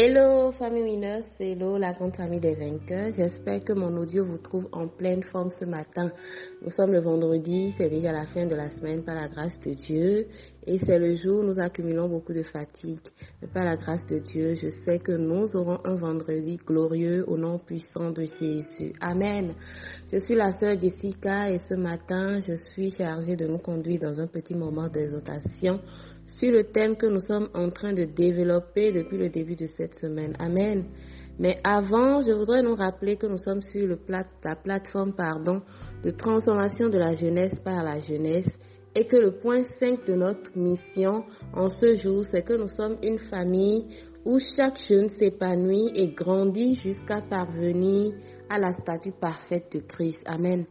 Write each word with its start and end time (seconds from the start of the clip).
Hello 0.00 0.52
famille 0.52 0.84
mineuse, 0.84 1.24
hello 1.40 1.76
la 1.76 1.92
grande 1.92 2.14
famille 2.14 2.38
des 2.38 2.54
vainqueurs. 2.54 3.10
J'espère 3.16 3.64
que 3.64 3.72
mon 3.72 3.96
audio 3.96 4.24
vous 4.24 4.38
trouve 4.38 4.68
en 4.70 4.86
pleine 4.86 5.24
forme 5.24 5.50
ce 5.50 5.64
matin. 5.64 6.12
Nous 6.62 6.70
sommes 6.70 6.92
le 6.92 7.00
vendredi, 7.00 7.74
c'est 7.76 7.88
déjà 7.88 8.12
la 8.12 8.24
fin 8.26 8.46
de 8.46 8.54
la 8.54 8.70
semaine 8.70 9.02
par 9.02 9.16
la 9.16 9.26
grâce 9.26 9.58
de 9.58 9.72
Dieu 9.74 10.28
et 10.64 10.78
c'est 10.78 11.00
le 11.00 11.14
jour 11.14 11.40
où 11.40 11.42
nous 11.42 11.58
accumulons 11.58 12.08
beaucoup 12.08 12.32
de 12.32 12.44
fatigue. 12.44 13.00
Mais 13.42 13.48
par 13.48 13.64
la 13.64 13.76
grâce 13.76 14.06
de 14.06 14.20
Dieu, 14.20 14.54
je 14.54 14.68
sais 14.84 15.00
que 15.00 15.10
nous 15.10 15.56
aurons 15.56 15.80
un 15.84 15.96
vendredi 15.96 16.60
glorieux 16.64 17.24
au 17.26 17.36
nom 17.36 17.58
puissant 17.58 18.12
de 18.12 18.22
Jésus. 18.22 18.92
Amen. 19.00 19.52
Je 20.12 20.18
suis 20.18 20.36
la 20.36 20.52
sœur 20.52 20.78
Jessica 20.80 21.50
et 21.50 21.58
ce 21.58 21.74
matin, 21.74 22.40
je 22.46 22.54
suis 22.54 22.92
chargée 22.92 23.34
de 23.34 23.48
nous 23.48 23.58
conduire 23.58 24.02
dans 24.02 24.20
un 24.20 24.28
petit 24.28 24.54
moment 24.54 24.86
d'exhortation 24.86 25.80
sur 26.32 26.52
le 26.52 26.64
thème 26.64 26.96
que 26.96 27.06
nous 27.06 27.20
sommes 27.20 27.48
en 27.54 27.70
train 27.70 27.92
de 27.92 28.04
développer 28.04 28.92
depuis 28.92 29.16
le 29.18 29.28
début 29.28 29.56
de 29.56 29.66
cette 29.66 29.87
semaine. 29.94 30.34
Amen. 30.38 30.84
Mais 31.38 31.60
avant, 31.62 32.20
je 32.20 32.32
voudrais 32.32 32.62
nous 32.62 32.74
rappeler 32.74 33.16
que 33.16 33.26
nous 33.26 33.38
sommes 33.38 33.62
sur 33.62 33.96
la 34.08 34.56
plateforme 34.56 35.14
pardon, 35.14 35.62
de 36.02 36.10
transformation 36.10 36.88
de 36.88 36.98
la 36.98 37.14
jeunesse 37.14 37.60
par 37.64 37.84
la 37.84 38.00
jeunesse 38.00 38.48
et 38.94 39.06
que 39.06 39.16
le 39.16 39.38
point 39.38 39.62
5 39.78 40.04
de 40.06 40.14
notre 40.14 40.56
mission 40.58 41.24
en 41.52 41.68
ce 41.68 41.96
jour, 41.96 42.24
c'est 42.30 42.42
que 42.42 42.54
nous 42.54 42.68
sommes 42.68 42.96
une 43.02 43.18
famille 43.18 43.86
où 44.24 44.38
chaque 44.40 44.80
jeune 44.80 45.08
s'épanouit 45.08 45.92
et 45.94 46.08
grandit 46.08 46.76
jusqu'à 46.76 47.20
parvenir 47.20 48.12
à 48.50 48.58
la 48.58 48.72
statue 48.72 49.12
parfaite 49.12 49.72
de 49.72 49.80
Christ. 49.80 50.22
Amen. 50.26 50.66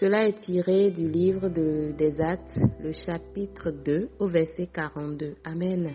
Cela 0.00 0.26
est 0.26 0.40
tiré 0.40 0.90
du 0.90 1.08
livre 1.08 1.48
de, 1.48 1.92
des 1.92 2.20
Actes, 2.20 2.58
le 2.82 2.92
chapitre 2.92 3.70
2, 3.70 4.08
au 4.18 4.28
verset 4.28 4.68
42. 4.72 5.36
Amen. 5.44 5.94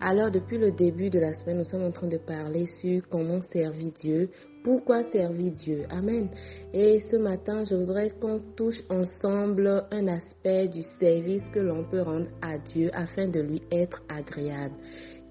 Alors, 0.00 0.30
depuis 0.30 0.58
le 0.58 0.72
début 0.72 1.10
de 1.10 1.18
la 1.18 1.32
semaine, 1.34 1.58
nous 1.58 1.64
sommes 1.64 1.84
en 1.84 1.90
train 1.90 2.08
de 2.08 2.18
parler 2.18 2.66
sur 2.80 3.08
comment 3.08 3.40
servir 3.40 3.92
Dieu, 3.92 4.30
pourquoi 4.62 5.04
servir 5.04 5.52
Dieu? 5.52 5.84
Amen. 5.90 6.28
Et 6.74 7.00
ce 7.10 7.16
matin, 7.16 7.64
je 7.64 7.76
voudrais 7.76 8.10
qu'on 8.20 8.40
touche 8.56 8.82
ensemble 8.90 9.84
un 9.90 10.08
aspect 10.08 10.68
du 10.68 10.82
service 11.00 11.46
que 11.54 11.60
l'on 11.60 11.84
peut 11.84 12.02
rendre 12.02 12.26
à 12.42 12.58
Dieu 12.58 12.90
afin 12.92 13.28
de 13.28 13.40
lui 13.40 13.62
être 13.70 14.02
agréable. 14.08 14.74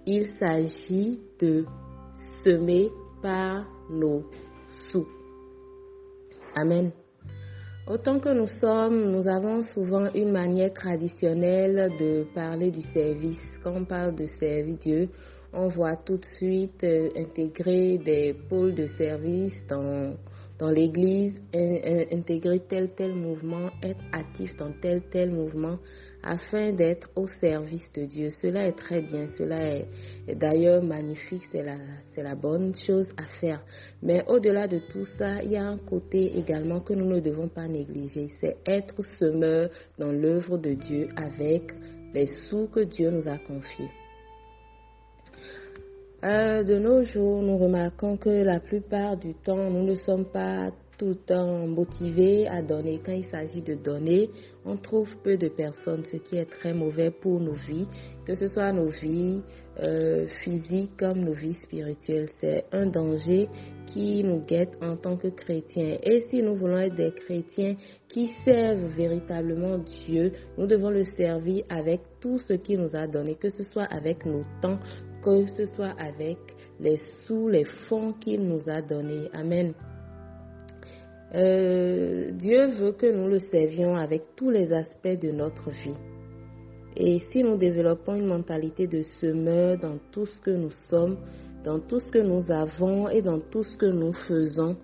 Il 0.08 0.32
s'agit 0.40 1.20
de 1.40 1.66
semer 2.44 2.90
par 3.22 3.68
nos 3.90 4.24
sous. 4.90 5.08
Amen. 6.56 6.92
Autant 7.88 8.20
que 8.20 8.30
nous 8.30 8.48
sommes, 8.48 9.12
nous 9.12 9.28
avons 9.28 9.62
souvent 9.62 10.12
une 10.16 10.32
manière 10.32 10.74
traditionnelle 10.74 11.92
de 12.00 12.26
parler 12.34 12.72
du 12.72 12.82
service. 12.82 13.40
Quand 13.64 13.74
on 13.76 13.86
parle 13.86 14.16
de 14.16 14.26
servir 14.26 14.76
Dieu, 14.78 15.10
on 15.54 15.68
voit 15.68 15.96
tout 15.96 16.18
de 16.18 16.26
suite 16.26 16.84
euh, 16.84 17.10
intégrer 17.16 18.00
des 18.00 18.34
pôles 18.34 18.74
de 18.74 18.88
service 18.88 19.54
dans 19.68 20.16
dans 20.58 20.70
l'église, 20.70 21.42
intégrer 21.54 22.60
tel 22.68 22.90
tel 22.96 23.14
mouvement, 23.14 23.70
être 23.84 24.00
actif 24.12 24.56
dans 24.56 24.72
tel 24.82 25.02
tel 25.12 25.32
mouvement 25.32 25.78
afin 26.24 26.72
d'être 26.72 27.10
au 27.16 27.28
service 27.28 27.92
de 27.94 28.06
Dieu. 28.06 28.30
Cela 28.42 28.66
est 28.66 28.78
très 28.78 29.02
bien, 29.02 29.28
cela 29.38 29.60
est, 29.62 29.88
d'ailleurs 30.36 30.82
magnifique, 30.82 31.44
c'est 31.52 31.64
la, 31.64 31.78
c'est 32.14 32.24
la 32.24 32.36
bonne 32.36 32.74
chose 32.76 33.08
à 33.18 33.26
faire. 33.40 33.64
Mais 34.02 34.24
au-delà 34.28 34.68
de 34.68 34.80
tout 34.80 35.06
ça, 35.06 35.44
il 35.44 35.52
y 35.52 35.58
a 35.58 35.66
un 35.66 35.78
côté 35.78 36.38
également 36.38 36.80
que 36.80 36.94
nous 36.94 37.06
ne 37.06 37.20
devons 37.20 37.48
pas 37.50 37.68
négliger, 37.68 38.30
c'est 38.42 38.58
être 38.66 39.04
semeur 39.20 39.70
dans 40.00 40.12
l'œuvre 40.12 40.58
de 40.58 40.74
Dieu 40.74 41.10
avec 41.16 41.74
les 42.14 42.28
sous 42.28 42.68
que 42.68 42.80
Dieu 42.80 43.12
nous 43.12 43.28
a 43.28 43.38
confiés. 43.38 43.90
Euh, 46.26 46.64
de 46.64 46.80
nos 46.80 47.04
jours, 47.04 47.44
nous 47.44 47.56
remarquons 47.56 48.18
que 48.18 48.30
la 48.30 48.60
plupart 48.60 49.16
du 49.16 49.36
temps, 49.36 49.70
nous 49.70 49.84
ne 49.84 49.94
sommes 49.94 50.26
pas 50.26 50.72
tout 50.98 51.08
le 51.08 51.16
temps 51.16 51.68
à 52.50 52.62
donner. 52.62 53.00
Quand 53.06 53.12
il 53.12 53.26
s'agit 53.26 53.62
de 53.62 53.76
donner, 53.76 54.30
on 54.66 54.78
trouve 54.78 55.16
peu 55.24 55.38
de 55.38 55.48
personnes, 55.48 56.04
ce 56.06 56.18
qui 56.18 56.38
est 56.38 56.50
très 56.50 56.74
mauvais 56.74 57.12
pour 57.12 57.40
nos 57.40 57.54
vies, 57.54 57.88
que 58.26 58.36
ce 58.36 58.48
soit 58.48 58.72
nos 58.72 58.90
vies 58.90 59.42
euh, 59.80 60.28
physiques 60.28 60.98
comme 60.98 61.20
nos 61.20 61.34
vies 61.34 61.54
spirituelles. 61.54 62.30
C'est 62.40 62.66
un 62.72 62.88
danger 62.88 63.50
qui 63.88 64.24
nous 64.24 64.40
guette 64.42 64.78
en 64.82 64.96
tant 64.96 65.18
que 65.18 65.28
chrétiens. 65.28 65.98
Et 66.04 66.22
si 66.30 66.42
nous 66.42 66.56
voulons 66.56 66.78
être 66.78 66.96
des 66.96 67.12
chrétiens 67.12 67.76
qui 68.08 68.30
servent 68.44 68.88
véritablement 68.96 69.78
Dieu, 69.78 70.32
nous 70.58 70.68
devons 70.68 70.90
le 70.90 71.04
servir 71.04 71.64
avec 71.70 72.02
tout 72.20 72.40
ce 72.40 72.54
qu'il 72.54 72.80
nous 72.80 72.96
a 72.96 73.08
donné, 73.08 73.36
que 73.36 73.50
ce 73.50 73.64
soit 73.64 73.84
avec 73.84 74.26
nos 74.26 74.44
temps, 74.62 74.80
que 75.24 75.46
ce 75.48 75.66
soit 75.66 75.94
avec 76.00 76.38
les 76.80 76.98
sous, 77.26 77.48
les 77.48 77.66
fonds 77.66 78.14
qu'il 78.14 78.42
nous 78.42 78.62
a 78.68 78.82
donnés. 78.82 79.30
Amen. 79.34 79.74
Euh, 81.36 82.32
Dieu 82.32 82.68
veut 82.68 82.94
que 82.94 83.12
nous 83.12 83.28
le 83.28 83.40
servions 83.40 83.96
avec 83.96 84.36
tous 84.38 84.50
les 84.50 84.72
aspects 84.72 85.20
de 85.22 85.32
notre 85.32 85.70
vie. 85.70 85.96
Et 86.96 87.20
si 87.32 87.44
nous 87.44 87.58
développons 87.58 88.16
une 88.16 88.28
mentalité 88.28 88.88
de 88.88 89.04
semeur 89.20 89.78
dans 89.78 89.98
tout 90.12 90.26
ce 90.26 90.40
que 90.40 90.52
nous 90.52 90.72
sommes, 90.90 91.18
dans 91.66 91.80
tout 91.80 92.00
ce 92.00 92.10
que 92.10 92.20
nous 92.20 92.50
avons 92.52 93.10
et 93.10 93.22
dans 93.22 93.40
tout 93.40 93.64
ce 93.64 93.76
que 93.76 93.86
nous 93.86 94.14
faisons, 94.14 94.78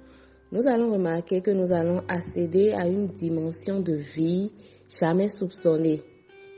nous 0.51 0.67
allons 0.67 0.91
remarquer 0.91 1.39
que 1.41 1.51
nous 1.51 1.71
allons 1.71 2.03
accéder 2.09 2.73
à 2.73 2.85
une 2.85 3.07
dimension 3.07 3.79
de 3.79 3.93
vie 3.93 4.51
jamais 4.99 5.29
soupçonnée 5.29 6.01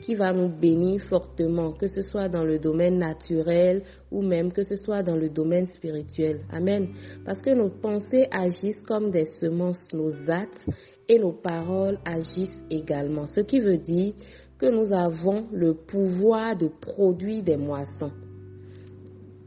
qui 0.05 0.15
va 0.15 0.33
nous 0.33 0.49
bénir 0.49 1.01
fortement, 1.01 1.71
que 1.71 1.87
ce 1.87 2.01
soit 2.01 2.29
dans 2.29 2.43
le 2.43 2.59
domaine 2.59 2.97
naturel 2.97 3.83
ou 4.11 4.21
même 4.21 4.51
que 4.51 4.63
ce 4.63 4.75
soit 4.75 5.03
dans 5.03 5.15
le 5.15 5.29
domaine 5.29 5.67
spirituel. 5.67 6.41
Amen. 6.51 6.89
Parce 7.25 7.41
que 7.41 7.51
nos 7.51 7.69
pensées 7.69 8.27
agissent 8.31 8.81
comme 8.83 9.11
des 9.11 9.25
semences, 9.25 9.91
nos 9.93 10.11
actes 10.29 10.67
et 11.07 11.19
nos 11.19 11.33
paroles 11.33 11.97
agissent 12.05 12.63
également. 12.69 13.27
Ce 13.27 13.41
qui 13.41 13.59
veut 13.59 13.77
dire 13.77 14.13
que 14.57 14.67
nous 14.67 14.93
avons 14.93 15.47
le 15.51 15.73
pouvoir 15.73 16.55
de 16.55 16.67
produire 16.67 17.43
des 17.43 17.57
moissons. 17.57 18.11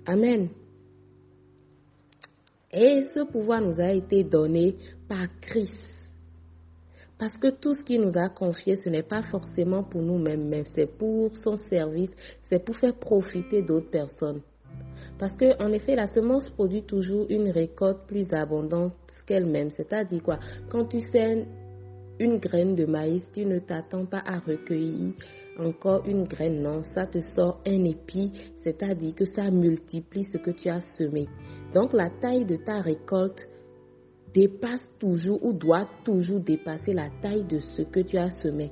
Amen. 0.07 0.49
Et 2.73 3.03
ce 3.15 3.25
pouvoir 3.25 3.61
nous 3.61 3.81
a 3.81 3.93
été 3.93 4.25
donné 4.25 4.77
par 5.09 5.27
Christ. 5.41 5.96
Parce 7.19 7.39
que 7.39 7.49
tout 7.49 7.75
ce 7.75 7.85
qu'il 7.85 8.03
nous 8.03 8.19
a 8.19 8.29
confié, 8.29 8.77
ce 8.77 8.89
n'est 8.89 9.03
pas 9.03 9.23
forcément 9.23 9.83
pour 9.83 10.03
nous-mêmes, 10.03 10.49
mais 10.49 10.65
c'est 10.67 10.87
pour 10.87 11.35
son 11.37 11.57
service, 11.57 12.11
c'est 12.49 12.65
pour 12.65 12.77
faire 12.77 12.95
profiter 12.95 13.63
d'autres 13.63 13.91
personnes. 13.91 14.43
Parce 15.19 15.37
que, 15.37 15.63
en 15.63 15.73
effet, 15.73 15.97
la 15.97 16.07
semence 16.07 16.51
produit 16.51 16.83
toujours 16.83 17.27
une 17.31 17.51
récolte 17.51 18.07
plus 18.07 18.33
abondante 18.35 18.93
qu'elle-même. 19.27 19.71
C'est-à-dire 19.71 20.23
quoi? 20.23 20.39
Quand 20.71 20.87
tu 20.87 21.01
sèmes 21.01 21.45
une 22.19 22.39
graine 22.39 22.75
de 22.75 22.87
maïs, 22.87 23.27
tu 23.35 23.45
ne 23.45 23.59
t'attends 23.59 24.07
pas 24.07 24.23
à 24.25 24.39
recueillir 24.39 25.13
encore 25.59 26.07
une 26.07 26.25
graine, 26.25 26.63
non, 26.63 26.83
ça 26.83 27.07
te 27.07 27.21
sort 27.21 27.61
un 27.67 27.85
épi, 27.85 28.31
c'est-à-dire 28.63 29.15
que 29.15 29.25
ça 29.25 29.51
multiplie 29.51 30.25
ce 30.25 30.37
que 30.37 30.51
tu 30.51 30.69
as 30.69 30.81
semé. 30.81 31.27
Donc 31.75 31.93
la 31.95 32.11
taille 32.11 32.45
de 32.45 32.57
ta 32.57 32.81
récolte 32.81 33.49
dépasse 34.35 34.91
toujours 34.99 35.45
ou 35.45 35.53
doit 35.53 35.89
toujours 36.05 36.41
dépasser 36.41 36.93
la 36.93 37.09
taille 37.23 37.45
de 37.45 37.59
ce 37.59 37.83
que 37.83 38.01
tu 38.01 38.17
as 38.17 38.31
semé. 38.31 38.71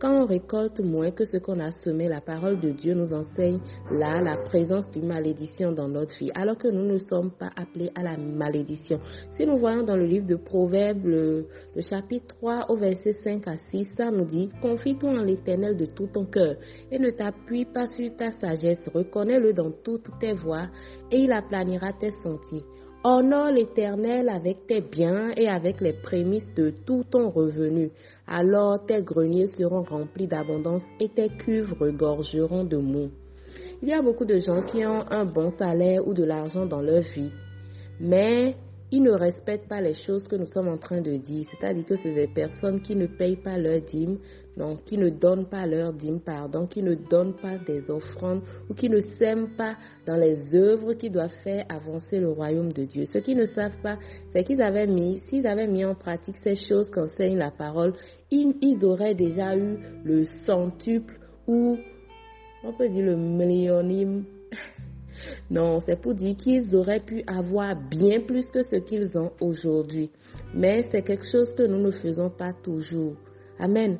Quand 0.00 0.22
on 0.22 0.24
récolte 0.24 0.80
moins 0.80 1.10
que 1.10 1.26
ce 1.26 1.36
qu'on 1.36 1.60
a 1.60 1.70
semé, 1.70 2.08
la 2.08 2.22
parole 2.22 2.58
de 2.58 2.70
Dieu 2.70 2.94
nous 2.94 3.12
enseigne 3.12 3.60
là 3.90 4.22
la 4.22 4.38
présence 4.38 4.90
d'une 4.90 5.06
malédiction 5.06 5.72
dans 5.72 5.88
notre 5.88 6.16
vie, 6.16 6.30
alors 6.34 6.56
que 6.56 6.68
nous 6.68 6.86
ne 6.86 6.96
sommes 6.98 7.30
pas 7.30 7.50
appelés 7.54 7.90
à 7.94 8.02
la 8.02 8.16
malédiction. 8.16 8.98
Si 9.34 9.44
nous 9.44 9.58
voyons 9.58 9.82
dans 9.82 9.96
le 9.96 10.06
livre 10.06 10.24
de 10.24 10.36
Proverbes, 10.36 11.04
le, 11.04 11.46
chapitre 11.80 12.34
3 12.38 12.70
au 12.70 12.76
verset 12.76 13.12
5 13.12 13.46
à 13.46 13.58
6, 13.58 13.92
ça 13.94 14.10
nous 14.10 14.24
dit, 14.24 14.48
confie-toi 14.62 15.10
en 15.10 15.22
l'éternel 15.22 15.76
de 15.76 15.84
tout 15.84 16.06
ton 16.06 16.24
cœur 16.24 16.56
et 16.90 16.98
ne 16.98 17.10
t'appuie 17.10 17.66
pas 17.66 17.86
sur 17.86 18.16
ta 18.16 18.32
sagesse, 18.32 18.88
reconnais-le 18.94 19.52
dans 19.52 19.70
toutes 19.70 20.08
tes 20.18 20.32
voies 20.32 20.68
et 21.10 21.18
il 21.18 21.32
aplanira 21.32 21.92
tes 21.92 22.12
sentiers. 22.12 22.64
Honore 23.02 23.50
l'Éternel 23.50 24.28
avec 24.28 24.66
tes 24.66 24.82
biens 24.82 25.30
et 25.34 25.48
avec 25.48 25.80
les 25.80 25.94
prémices 25.94 26.52
de 26.54 26.70
tout 26.84 27.02
ton 27.10 27.30
revenu. 27.30 27.90
Alors 28.26 28.84
tes 28.84 29.02
greniers 29.02 29.46
seront 29.46 29.82
remplis 29.82 30.26
d'abondance 30.26 30.82
et 31.00 31.08
tes 31.08 31.30
cuves 31.30 31.72
regorgeront 31.80 32.64
de 32.64 32.76
mou. 32.76 33.08
Il 33.80 33.88
y 33.88 33.94
a 33.94 34.02
beaucoup 34.02 34.26
de 34.26 34.38
gens 34.38 34.60
qui 34.62 34.84
ont 34.84 35.10
un 35.10 35.24
bon 35.24 35.48
salaire 35.48 36.06
ou 36.06 36.12
de 36.12 36.24
l'argent 36.24 36.66
dans 36.66 36.82
leur 36.82 37.00
vie, 37.00 37.32
mais 37.98 38.54
ils 38.92 39.02
ne 39.02 39.12
respectent 39.12 39.68
pas 39.68 39.80
les 39.80 39.94
choses 39.94 40.26
que 40.26 40.36
nous 40.36 40.46
sommes 40.46 40.68
en 40.68 40.78
train 40.78 41.00
de 41.00 41.16
dire. 41.16 41.46
C'est-à-dire 41.50 41.84
que 41.84 41.96
c'est 41.96 42.14
des 42.14 42.26
personnes 42.26 42.80
qui 42.80 42.96
ne 42.96 43.06
payent 43.06 43.36
pas 43.36 43.56
leur 43.56 43.80
dîme, 43.80 44.18
donc 44.56 44.84
qui 44.84 44.98
ne 44.98 45.08
donnent 45.10 45.46
pas 45.48 45.66
leur 45.66 45.92
dîme, 45.92 46.20
pardon, 46.20 46.66
qui 46.66 46.82
ne 46.82 46.94
donnent 46.94 47.36
pas 47.36 47.56
des 47.56 47.90
offrandes 47.90 48.42
ou 48.68 48.74
qui 48.74 48.88
ne 48.88 49.00
s'aiment 49.00 49.54
pas 49.56 49.76
dans 50.06 50.16
les 50.16 50.54
œuvres 50.54 50.94
qui 50.94 51.08
doivent 51.08 51.34
faire 51.44 51.64
avancer 51.68 52.18
le 52.18 52.30
royaume 52.30 52.72
de 52.72 52.84
Dieu. 52.84 53.04
Ce 53.06 53.18
qu'ils 53.18 53.36
ne 53.36 53.44
savent 53.44 53.80
pas, 53.82 53.96
c'est 54.32 54.42
qu'ils 54.42 54.60
avaient 54.60 54.88
mis, 54.88 55.18
s'ils 55.18 55.46
avaient 55.46 55.68
mis 55.68 55.84
en 55.84 55.94
pratique 55.94 56.36
ces 56.38 56.56
choses 56.56 56.90
qu'enseigne 56.90 57.38
la 57.38 57.50
parole, 57.50 57.94
ils, 58.30 58.84
auraient 58.84 59.14
déjà 59.14 59.56
eu 59.56 59.78
le 60.04 60.24
centuple 60.24 61.18
ou 61.46 61.76
on 62.64 62.72
peut 62.72 62.88
dire 62.88 63.04
le 63.06 63.16
millionième 63.16 64.24
Non, 65.50 65.78
c'est 65.80 66.00
pour 66.00 66.14
dire 66.14 66.36
qu'ils 66.36 66.74
auraient 66.74 67.00
pu 67.00 67.22
avoir 67.26 67.74
bien 67.76 68.20
plus 68.20 68.48
que 68.50 68.62
ce 68.62 68.76
qu'ils 68.76 69.16
ont 69.18 69.32
aujourd'hui. 69.40 70.10
Mais 70.54 70.84
c'est 70.90 71.02
quelque 71.02 71.26
chose 71.26 71.54
que 71.54 71.62
nous 71.62 71.78
ne 71.78 71.90
faisons 71.90 72.30
pas 72.30 72.52
toujours. 72.52 73.14
Amen. 73.58 73.98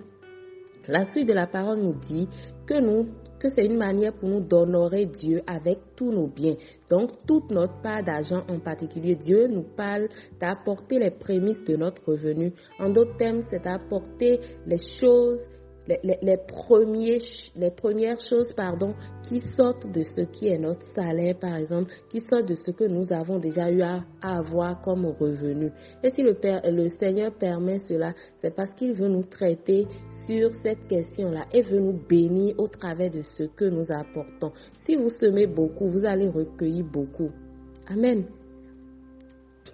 La 0.89 1.05
suite 1.05 1.29
de 1.29 1.35
la 1.35 1.47
parole 1.47 1.79
nous 1.81 1.95
dit 2.01 2.29
que 2.67 2.81
nous 2.81 3.07
que 3.41 3.49
c'est 3.49 3.65
une 3.65 3.79
manière 3.79 4.13
pour 4.13 4.29
nous 4.29 4.41
d'honorer 4.41 5.07
Dieu 5.07 5.41
avec 5.47 5.79
tous 5.97 6.13
nos 6.13 6.27
biens. 6.27 6.57
Donc, 6.91 7.11
toute 7.27 7.51
notre 7.51 7.81
part 7.81 8.03
d'argent 8.03 8.45
en 8.49 8.61
particulier, 8.61 9.15
Dieu 9.15 9.49
nous 9.49 9.63
parle 9.63 10.09
d'apporter 10.39 10.99
les 10.99 11.11
prémices 11.11 11.65
de 11.65 11.75
notre 11.75 12.05
revenu. 12.07 12.53
En 12.79 12.91
d'autres 12.91 13.17
termes, 13.17 13.43
c'est 13.51 13.65
d'apporter 13.65 14.41
les 14.67 14.79
choses 15.01 15.41
les, 15.89 16.19
les 16.23 17.71
premières 17.71 18.21
choses 18.21 18.53
pardon, 18.53 18.95
qui 19.31 19.41
sortent 19.57 19.87
de 19.93 20.03
ce 20.03 20.23
qui 20.23 20.49
est 20.49 20.59
notre 20.59 20.85
salaire, 20.87 21.39
par 21.39 21.55
exemple, 21.55 21.93
qui 22.11 22.21
sortent 22.21 22.49
de 22.49 22.57
ce 22.57 22.73
que 22.73 22.83
nous 22.83 23.13
avons 23.13 23.39
déjà 23.39 23.71
eu 23.71 23.81
à, 23.81 24.03
avoir 24.21 24.83
comme 24.83 25.07
revenu. 25.07 25.71
Et 26.03 26.11
si 26.11 26.23
le, 26.23 26.35
Père, 26.35 26.61
le 26.65 26.89
Seigneur 26.89 27.33
permet 27.33 27.79
cela, 27.79 28.13
c'est 28.43 28.53
parce 28.53 28.75
qu'il 28.75 28.93
veut 28.93 29.07
nous 29.07 29.23
traiter 29.23 29.87
sur 30.27 30.53
cette 30.65 30.85
question-là 30.89 31.47
et 31.53 31.63
veut 31.63 31.79
nous 31.79 31.97
bénir 32.09 32.57
au 32.59 32.67
travers 32.67 33.13
de 33.13 33.23
ce 33.23 33.45
que 33.45 33.67
nous 33.67 33.93
apportons. 33.93 34.51
Si 34.85 34.97
vous 34.97 35.11
semez 35.11 35.47
beaucoup, 35.47 35.87
vous 35.87 36.05
allez 36.05 36.29
recueillir 36.29 36.85
beaucoup. 36.85 37.31
Amen. 37.87 38.25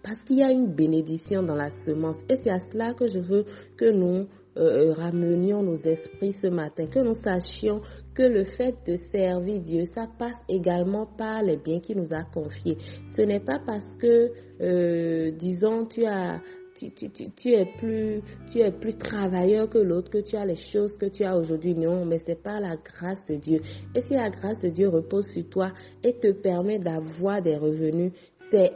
Parce 0.02 0.22
qu'il 0.22 0.38
y 0.38 0.42
a 0.42 0.50
une 0.52 0.74
bénédiction 0.74 1.42
dans 1.42 1.56
la 1.56 1.70
semence. 1.70 2.18
Et 2.28 2.36
c'est 2.36 2.50
à 2.50 2.58
cela 2.58 2.92
que 2.92 3.06
je 3.06 3.20
veux 3.20 3.46
que 3.78 3.90
nous 3.90 4.26
euh, 4.58 4.92
ramenions 4.92 5.62
nos 5.62 5.76
esprits 5.76 6.32
ce 6.32 6.46
matin, 6.46 6.86
que 6.86 6.98
nous 6.98 7.14
sachions 7.14 7.80
que 8.16 8.22
le 8.22 8.44
fait 8.44 8.74
de 8.86 8.96
servir 9.12 9.60
Dieu, 9.60 9.84
ça 9.84 10.08
passe 10.18 10.42
également 10.48 11.06
par 11.06 11.42
les 11.42 11.56
biens 11.56 11.80
qu'il 11.80 11.98
nous 11.98 12.12
a 12.12 12.22
confiés. 12.24 12.78
Ce 13.14 13.22
n'est 13.22 13.40
pas 13.40 13.60
parce 13.64 13.94
que, 13.96 14.32
euh, 14.60 15.30
disons, 15.32 15.84
tu 15.86 16.04
as 16.06 16.40
tu, 16.76 17.52
es 17.52 17.64
plus, 17.78 18.22
tu 18.52 18.60
es 18.60 18.70
plus 18.70 18.94
travailleur 18.94 19.68
que 19.68 19.78
l'autre, 19.78 20.10
que 20.10 20.18
tu 20.18 20.36
as 20.36 20.44
les 20.44 20.56
choses 20.56 20.96
que 20.96 21.06
tu 21.06 21.24
as 21.24 21.36
aujourd'hui. 21.36 21.74
Non, 21.74 22.04
mais 22.04 22.18
c'est 22.18 22.42
pas 22.42 22.60
la 22.60 22.76
grâce 22.76 23.24
de 23.26 23.36
Dieu. 23.36 23.60
Et 23.94 24.00
si 24.02 24.14
la 24.14 24.30
grâce 24.30 24.60
de 24.62 24.68
Dieu 24.68 24.88
repose 24.88 25.26
sur 25.28 25.48
toi 25.48 25.72
et 26.02 26.14
te 26.14 26.32
permet 26.32 26.78
d'avoir 26.78 27.42
des 27.42 27.56
revenus, 27.56 28.12
c'est 28.50 28.72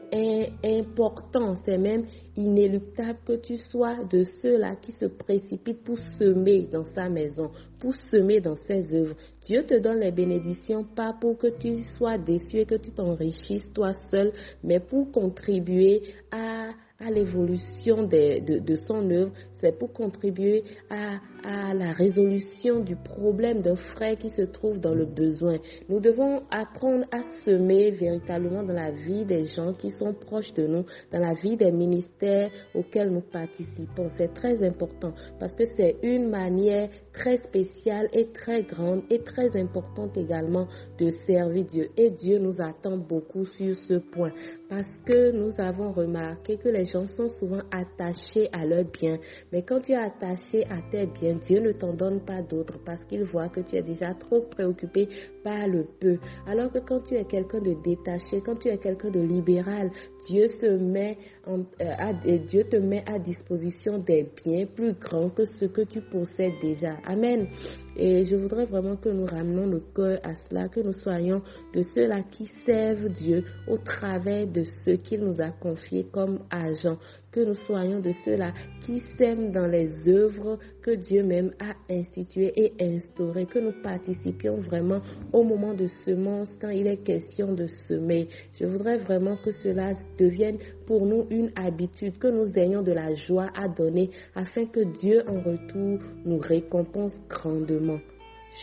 important, 0.65 1.55
c'est 1.65 1.79
même 1.79 2.07
inéluctable 2.37 3.19
que 3.25 3.37
tu 3.37 3.57
sois 3.57 4.03
de 4.05 4.25
ceux-là 4.43 4.77
qui 4.77 4.93
se 4.93 5.05
précipitent 5.05 5.85
pour 5.85 5.99
semer 6.19 6.63
dans 6.63 6.85
sa 6.93 7.09
maison, 7.09 7.51
pour 7.79 7.95
semer 7.95 8.41
dans 8.41 8.57
ses 8.57 8.93
œuvres. 8.95 9.15
Dieu 9.47 9.65
te 9.65 9.79
donne 9.79 10.01
les 10.01 10.11
bénédictions 10.11 10.85
pas 10.85 11.15
pour 11.21 11.39
que 11.39 11.47
tu 11.59 11.85
sois 11.97 12.19
déçu 12.19 12.59
et 12.59 12.67
que 12.67 12.75
tu 12.75 12.91
t'enrichisses 12.91 13.73
toi 13.73 13.95
seul, 14.11 14.33
mais 14.65 14.81
pour 14.81 15.13
contribuer 15.13 16.03
à 16.33 16.71
à 17.01 17.11
l'évolution 17.11 18.03
de, 18.07 18.59
de, 18.59 18.77
son 18.77 19.11
œuvre, 19.11 19.33
c'est 19.61 19.79
pour 19.79 19.93
contribuer 19.93 20.65
à, 20.89 21.19
à, 21.45 21.75
la 21.75 21.93
résolution 21.93 22.81
du 22.81 22.97
problème 22.97 23.61
d'un 23.61 23.77
frère 23.77 24.17
qui 24.17 24.31
se 24.31 24.43
trouve 24.43 24.81
dans 24.81 24.95
le 24.95 25.07
besoin. 25.07 25.57
Nous 25.89 26.01
devons 26.01 26.43
apprendre 26.51 27.05
à 27.11 27.23
semer 27.45 27.91
véritablement 27.91 28.63
dans 28.63 28.75
la 28.75 28.91
vie 28.91 29.25
des 29.25 29.47
gens 29.47 29.73
qui 29.75 29.91
sont 29.91 30.15
proches 30.15 30.53
de 30.55 30.67
nous, 30.67 30.85
dans 31.13 31.21
la 31.21 31.35
vie 31.35 31.57
des 31.57 31.71
ministères 31.71 32.51
auxquels 32.75 33.11
nous 33.11 33.21
participons. 33.21 34.09
C'est 34.17 34.35
très 34.35 34.63
important 34.67 35.13
parce 35.39 35.53
que 35.53 35.65
c'est 35.77 35.97
une 36.03 36.29
manière 36.29 36.89
très 37.13 37.39
spéciale 37.39 38.09
et 38.13 38.29
très 38.33 38.63
grande 38.63 39.03
et 39.11 39.21
très 39.23 39.57
importante 39.61 40.17
également 40.17 40.67
de 40.99 41.11
servir 41.27 41.65
Dieu. 41.65 41.89
Et 41.97 42.11
Dieu 42.11 42.39
nous 42.39 42.61
attend 42.61 42.97
beaucoup 42.97 43.45
sur 43.47 43.75
ce 43.77 43.95
point 43.95 44.33
parce 44.69 44.97
que 45.05 45.33
nous 45.33 45.53
avons 45.59 45.93
remarqué 45.93 46.57
que 46.57 46.69
les 46.69 46.85
gens 46.85 47.07
sont 47.07 47.29
souvent 47.29 47.63
attachés 47.71 48.49
à 48.53 48.65
leurs 48.65 48.85
biens. 48.85 49.19
Mais 49.53 49.63
quand 49.63 49.81
tu 49.81 49.93
es 49.93 49.97
attaché 49.97 50.65
à 50.67 50.81
tes 50.91 51.07
biens, 51.07 51.37
Dieu 51.37 51.61
ne 51.61 51.73
t'en 51.73 51.93
donne 51.93 52.21
pas 52.21 52.43
d'autres 52.43 52.79
parce 52.85 53.03
qu'il 53.05 53.25
voit 53.25 53.49
que 53.49 53.61
tu 53.61 53.77
es 53.77 53.83
déjà 53.83 54.15
trop 54.15 54.43
préoccupé 54.43 55.09
par 55.43 55.67
le 55.67 55.85
peu. 55.99 56.19
Alors 56.47 56.73
que 56.73 56.79
quand 56.79 57.01
tu 57.01 57.15
es 57.15 57.25
quelqu'un 57.25 57.61
de 57.61 57.75
détaché, 57.83 58.41
quand 58.45 58.57
tu 58.57 58.69
es 58.69 58.79
quelqu'un 58.79 59.11
de 59.11 59.21
libéral, 59.21 59.91
Dieu 60.29 60.47
se 60.47 60.67
met 60.67 61.19
en, 61.47 61.61
euh, 61.81 62.39
Dieu 62.47 62.65
te 62.65 62.77
met 62.77 63.05
à 63.09 63.19
disposition 63.19 63.99
des 63.99 64.29
biens 64.45 64.67
plus 64.67 64.93
grands 64.95 65.31
que 65.31 65.45
ce 65.45 65.65
que 65.65 65.83
tu 65.83 66.01
possèdes 66.01 66.61
déjà. 66.61 66.97
Amen. 67.07 67.49
Et 67.97 68.25
je 68.25 68.37
voudrais 68.37 68.67
vraiment 68.67 68.97
que 68.97 69.09
nous 69.09 69.27
ramenons 69.27 69.67
nos 69.67 69.81
cœur 69.81 70.19
à 70.23 70.35
cela, 70.35 70.69
que 70.69 70.81
nous 70.81 70.93
soyons 70.93 71.43
de 71.75 71.83
ceux-là 71.83 72.23
qui 72.31 72.47
servent 72.65 73.09
Dieu 73.09 73.45
au 73.67 73.79
travers 73.79 74.47
de 74.47 74.65
ce 74.65 74.93
qu'il 74.93 75.21
nous 75.21 75.41
a 75.41 75.51
confié 75.51 76.07
comme 76.13 76.41
agent, 76.51 76.97
que 77.33 77.41
nous 77.41 77.55
soyons 77.55 78.01
de 78.01 78.13
ceux-là 78.25 78.53
qui 78.81 79.01
sèment 79.17 79.53
dans 79.53 79.67
les 79.67 80.09
œuvres 80.09 80.59
que 80.83 80.91
Dieu 80.93 81.23
même 81.23 81.53
a 81.61 81.75
instituées 81.93 82.53
et 82.57 82.73
instaurées, 82.81 83.47
que 83.47 83.59
nous 83.59 83.75
participions 83.83 84.57
vraiment 84.57 85.01
au 85.33 85.43
moment 85.45 85.75
de 85.75 85.87
semence 85.87 86.57
quand 86.61 86.71
il 86.71 86.87
est 86.87 87.05
question 87.05 87.53
de 87.53 87.67
semer. 87.67 88.29
Je 88.59 88.67
voudrais 88.67 88.99
vraiment 88.99 89.37
que 89.37 89.53
cela 89.53 89.93
devienne 90.19 90.59
pour 90.87 91.07
nous 91.07 91.27
une 91.31 91.53
habitude, 91.57 92.19
que 92.19 92.29
nous 92.29 92.59
ayons 92.59 92.83
de 92.83 92.93
la 92.93 93.15
joie 93.15 93.51
à 93.55 93.69
donner 93.69 94.11
afin 94.35 94.67
que 94.67 94.81
Dieu 94.81 95.23
en 95.29 95.41
retour 95.41 95.99
nous 96.25 96.39
récompense 96.39 97.15
grandement. 97.29 97.80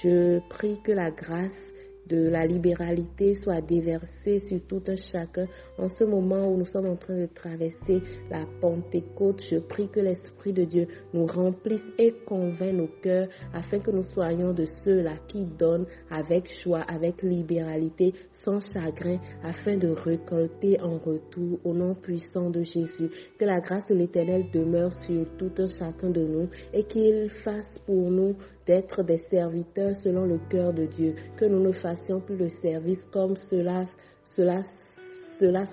Je 0.01 0.39
prie 0.49 0.79
que 0.83 0.91
la 0.91 1.11
grâce 1.11 1.73
de 2.07 2.29
la 2.29 2.45
libéralité 2.45 3.35
soit 3.35 3.61
déversée 3.61 4.39
sur 4.39 4.59
tout 4.67 4.81
un 4.87 4.95
chacun. 4.95 5.47
En 5.77 5.89
ce 5.89 6.03
moment 6.03 6.47
où 6.47 6.57
nous 6.57 6.65
sommes 6.65 6.87
en 6.87 6.95
train 6.95 7.21
de 7.21 7.25
traverser 7.27 8.01
la 8.29 8.45
Pentecôte, 8.61 9.43
je 9.43 9.57
prie 9.57 9.89
que 9.89 9.99
l'Esprit 9.99 10.53
de 10.53 10.63
Dieu 10.63 10.87
nous 11.13 11.25
remplisse 11.25 11.83
et 11.97 12.13
convainc 12.25 12.73
nos 12.73 12.89
cœurs 13.01 13.27
afin 13.53 13.79
que 13.79 13.91
nous 13.91 14.03
soyons 14.03 14.53
de 14.53 14.65
ceux-là 14.65 15.15
qui 15.27 15.43
donnent 15.43 15.85
avec 16.09 16.51
joie, 16.63 16.81
avec 16.81 17.21
libéralité, 17.21 18.13
sans 18.31 18.59
chagrin, 18.59 19.19
afin 19.43 19.77
de 19.77 19.89
récolter 19.89 20.79
en 20.81 20.97
retour 20.97 21.59
au 21.63 21.73
nom 21.73 21.95
puissant 21.95 22.49
de 22.49 22.61
Jésus. 22.61 23.09
Que 23.37 23.45
la 23.45 23.59
grâce 23.59 23.87
de 23.87 23.95
l'Éternel 23.95 24.45
demeure 24.53 24.93
sur 24.93 25.25
tout 25.37 25.51
un 25.57 25.67
chacun 25.67 26.09
de 26.09 26.21
nous 26.21 26.49
et 26.73 26.83
qu'il 26.83 27.29
fasse 27.29 27.79
pour 27.85 28.09
nous 28.09 28.35
d'être 28.67 29.03
des 29.03 29.17
serviteurs 29.17 29.95
selon 29.95 30.25
le 30.25 30.39
cœur 30.49 30.73
de 30.73 30.85
Dieu, 30.85 31.15
que 31.37 31.45
nous 31.45 31.61
ne 31.61 31.71
fassions 31.71 32.19
plus 32.19 32.37
le 32.37 32.49
service 32.49 33.01
comme 33.11 33.35
cela, 33.49 33.87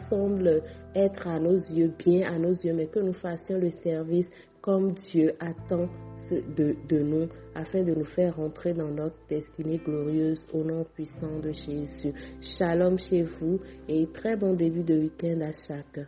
semble 0.09 0.63
être 0.95 1.27
à 1.27 1.39
nos 1.39 1.59
yeux, 1.59 1.93
bien 1.99 2.33
à 2.33 2.39
nos 2.39 2.53
yeux, 2.53 2.73
mais 2.73 2.87
que 2.87 3.01
nous 3.01 3.13
fassions 3.13 3.59
le 3.59 3.71
service 3.71 4.31
comme 4.61 4.93
Dieu 4.93 5.33
attend 5.41 5.89
de, 6.31 6.75
de, 6.89 6.99
nous, 7.01 7.29
afin 7.55 7.83
de 7.83 7.95
nous 7.95 8.05
faire 8.05 8.37
rentrer 8.37 8.73
dans 8.73 8.91
notre 8.91 9.17
destinée 9.29 9.79
glorieuse 9.85 10.47
au 10.53 10.65
nom 10.65 10.85
puissant 10.95 11.39
de 11.41 11.53
Jésus. 11.53 12.15
Shalom 12.41 12.99
chez 12.99 13.23
vous 13.23 13.61
et 13.89 14.07
très 14.13 14.37
bon 14.37 14.55
début 14.55 14.83
de 14.83 14.95
week-end 14.95 15.41
à 15.43 15.53
chacun. 15.53 16.07